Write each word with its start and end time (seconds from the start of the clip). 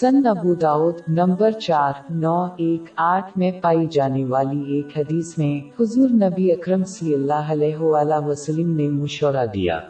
سن 0.00 0.26
ابو 0.26 0.54
داود 0.54 0.94
نمبر 1.08 1.50
چار، 1.50 1.92
نو، 2.10 2.46
ایک، 2.56 2.82
آٹھ 2.96 3.38
میں 3.38 3.52
پائی 3.60 3.86
جانے 3.90 4.24
والی 4.24 4.74
ایک 4.74 4.98
حدیث 4.98 5.38
میں 5.38 5.82
حضور 5.82 6.08
نبی 6.10 6.52
اکرم 6.52 6.84
صلی 6.84 7.14
اللہ 7.14 7.52
علیہ 7.52 7.76
وآلہ 7.76 8.26
وسلم 8.26 8.76
نے 8.76 8.88
مشورہ 8.88 9.46
دیا 9.54 9.80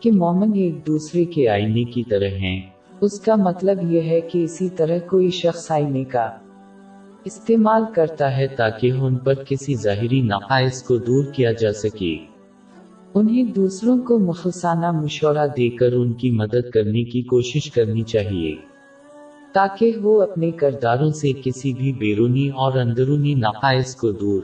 کہ 0.00 0.12
مومن 0.12 0.50
ایک 0.54 0.86
دوسرے 0.86 1.24
کے 1.24 1.48
آئینے 1.48 1.84
کی 1.84 2.02
طرح 2.10 2.28
ہیں۔ 2.28 2.60
اس 3.00 3.20
کا 3.20 3.34
مطلب 3.34 3.92
یہ 3.92 4.02
ہے 4.02 4.20
کہ 4.20 4.44
اسی 4.44 4.68
طرح 4.68 4.98
کوئی 5.10 5.30
شخص 5.30 5.70
آئینے 5.70 6.04
کا 6.04 6.30
استعمال 7.24 7.82
کرتا 7.94 8.36
ہے 8.36 8.46
تاکہ 8.46 8.90
ان 8.90 9.16
پر 9.16 9.34
کسی 9.34 9.74
ظاہری 9.74 10.20
نقائص 10.20 10.82
کو 10.82 10.96
دور 10.96 11.24
کیا 11.24 11.52
جا 11.52 11.72
سکے۔ 11.72 12.16
انہیں 13.14 13.42
دوسروں 13.42 13.98
کو 13.98 14.18
مخلصانہ 14.18 14.90
مشورہ 14.92 15.46
دے 15.56 15.70
کر 15.70 15.92
ان 15.92 16.12
کی 16.12 16.30
مدد 16.30 16.70
کرنے 16.70 17.04
کی 17.04 17.22
کوشش 17.22 17.70
کرنی 17.70 18.02
چاہیے۔ 18.02 18.75
تاکہ 19.56 19.92
وہ 20.02 20.22
اپنے 20.22 20.50
کرداروں 20.50 21.10
سے 21.10 21.32
کسی 21.44 21.72
بھی 21.72 21.92
بیرونی 21.92 22.48
اور 22.48 22.78
اندرونی 22.78 23.34
نقائص 23.34 23.96
کو 23.96 24.10
دور 24.12 24.42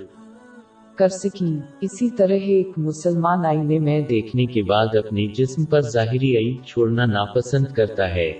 کر 0.96 1.08
سکیں۔ 1.08 1.60
اسی 1.80 2.10
طرح 2.10 2.34
ایک 2.34 2.68
مسلمان 2.76 3.46
آئینے 3.46 3.78
میں 3.78 4.00
دیکھنے 4.00 4.46
کے 4.46 4.62
بعد 4.62 4.86
اپنے 4.94 5.26
جسم 5.26 5.64
پر 5.64 5.80
ظاہری 5.80 6.36
عیب 6.36 6.66
چھوڑنا 6.66 7.06
ناپسند 7.06 7.66
کرتا 7.74 8.14
ہے۔ 8.14 8.32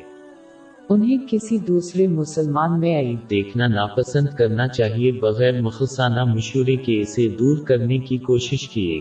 انہیں 0.89 1.19
کسی 1.31 1.59
دوسرے 1.59 2.07
مسلمان 2.07 2.81
میں 2.81 3.03
عیب 3.03 3.31
دیکھنا 3.31 3.67
ناپسند 3.67 4.27
کرنا 4.39 4.69
چاہیے 4.69 5.13
بغیر 5.13 5.61
مخلصانہ 5.61 6.25
مشورے 6.25 6.77
کے 6.77 7.01
اسے 7.01 7.29
دور 7.29 7.59
کرنے 7.59 7.99
کی 7.99 8.19
کوشش 8.19 8.69
کیے۔ 8.69 9.01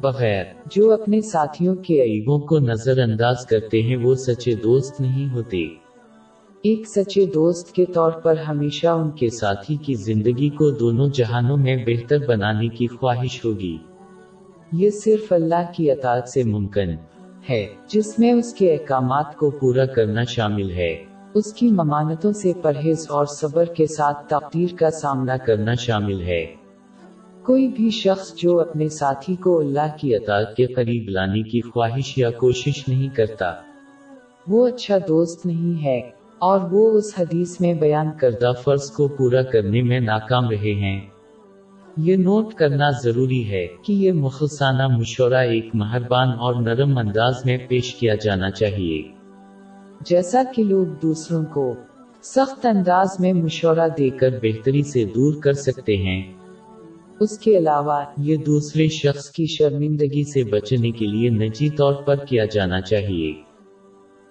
بغیر 0.00 0.44
جو 0.76 0.92
اپنے 0.92 1.20
ساتھیوں 1.20 1.74
کے 1.74 2.02
عیبوں 2.02 2.38
کو 2.38 2.58
نظر 2.58 3.02
انداز 3.02 3.46
کرتے 3.46 3.82
ہیں 3.82 3.96
وہ 3.96 4.14
سچے 4.14 4.54
دوست 4.54 5.00
نہیں 5.00 5.34
ہوتے۔ 5.34 5.81
ایک 6.62 6.88
سچے 6.88 7.26
دوست 7.26 7.72
کے 7.72 7.84
طور 7.84 8.12
پر 8.12 8.38
ہمیشہ 8.38 8.86
ان 8.86 9.10
کے 9.10 9.30
ساتھی 9.30 9.76
کی 9.76 9.94
زندگی 9.94 10.48
کو 10.48 10.70
دونوں 10.70 11.08
جہانوں 11.08 11.56
میں 11.56 11.76
بہتر 11.86 12.18
بنانے 12.26 12.68
کی 12.68 12.86
خواہش 12.86 13.44
ہوگی۔ 13.44 13.78
یہ 14.72 14.90
صرف 14.90 15.32
اللہ 15.32 15.72
کی 15.76 15.90
اطاعت 15.90 16.28
سے 16.28 16.42
ممکن 16.42 16.90
ہے، 17.50 17.66
جس 17.88 18.18
میں 18.18 18.32
اس 18.32 18.54
کے 18.54 18.72
احکامات 18.72 19.36
کو 19.36 19.50
پورا 19.50 19.86
کرنا 19.86 20.24
شامل 20.24 20.70
ہے۔ 20.70 21.04
اس 21.34 21.52
کی 21.52 21.68
ممانتوں 21.68 22.32
سے 22.32 22.52
پرہیز 22.62 23.06
اور 23.08 23.26
صبر 23.26 23.64
کے 23.64 23.86
ساتھ 23.86 24.28
تقدیر 24.28 24.74
کا 24.78 24.90
سامنا 24.90 25.36
کرنا 25.36 25.74
شامل 25.74 26.20
ہے۔ 26.20 26.46
کوئی 27.42 27.68
بھی 27.68 27.90
شخص 27.90 28.34
جو 28.34 28.60
اپنے 28.60 28.88
ساتھی 28.88 29.34
کو 29.34 29.58
اللہ 29.58 29.96
کی 30.00 30.16
اطاعت 30.16 30.56
کے 30.56 30.66
قریب 30.66 31.08
لانے 31.08 31.42
کی 31.42 31.60
خواہش 31.60 32.18
یا 32.18 32.30
کوشش 32.30 32.88
نہیں 32.88 33.16
کرتا، 33.16 33.52
وہ 34.48 34.66
اچھا 34.68 34.98
دوست 35.08 35.46
نہیں 35.46 35.84
ہے۔ 35.84 36.21
اور 36.42 36.60
وہ 36.70 36.90
اس 36.90 37.14
حدیث 37.18 37.60
میں 37.60 37.74
بیان 37.74 38.06
کردہ 38.20 38.52
فرض 38.64 38.90
کو 38.90 39.08
پورا 39.08 39.42
کرنے 39.42 39.82
میں 39.82 40.00
ناکام 40.00 40.48
رہے 40.48 40.74
ہیں۔ 40.74 41.00
یہ 41.96 42.16
نوٹ 42.16 42.54
کرنا 42.54 42.90
ضروری 43.02 43.50
ہے 43.50 43.66
کہ 43.84 43.92
یہ 43.92 44.12
مخلصانہ 44.12 44.86
مشورہ 44.86 45.34
ایک 45.34 45.68
مہربان 45.74 46.28
اور 46.28 46.54
نرم 46.54 46.98
انداز 46.98 47.34
میں 47.44 47.58
پیش 47.68 47.94
کیا 47.94 48.14
جانا 48.14 48.50
چاہیے۔ 48.50 49.02
جیسا 50.00 50.42
کہ 50.56 50.64
لوگ 50.64 50.86
دوسروں 51.02 51.44
کو 51.44 51.74
سخت 52.22 52.66
انداز 52.66 53.08
میں 53.20 53.32
مشورہ 53.32 53.88
دے 53.98 54.10
کر 54.10 54.30
بہتری 54.42 54.82
سے 54.82 55.04
دور 55.04 55.34
کر 55.42 55.52
سکتے 55.52 55.96
ہیں۔ 55.96 56.22
اس 57.20 57.38
کے 57.38 57.58
علاوہ 57.58 58.04
یہ 58.18 58.36
دوسرے 58.36 58.88
شخص 58.88 59.30
کی 59.30 59.46
شرمندگی 59.46 60.24
سے 60.30 60.44
بچنے 60.44 60.90
کے 60.90 61.06
لیے 61.06 61.30
نجی 61.30 61.70
طور 61.70 61.94
پر 61.94 62.16
کیا 62.16 62.44
جانا 62.44 62.80
چاہیے۔ 62.80 63.51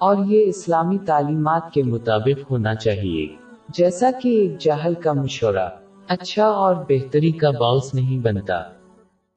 اور 0.02 0.16
یہ 0.25 0.45
اسلامی 0.47 0.97
تعلیمات 0.97 1.71
کے 1.73 1.83
مطابق 1.83 2.52
ہونا 2.52 2.75
چاہیے۔ 2.75 3.27
جیسا 3.69 4.09
کہ 4.22 4.29
ایک 4.29 4.59
جہل 4.59 4.94
کا 4.94 5.13
مشورہ 5.13 5.69
اچھا 6.07 6.45
اور 6.45 6.75
بہتری 6.89 7.31
کا 7.31 7.50
باعث 7.50 7.94
نہیں 7.94 8.19
بنتا۔ 8.19 8.61